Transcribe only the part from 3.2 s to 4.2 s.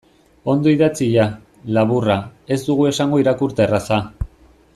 irakurterraza.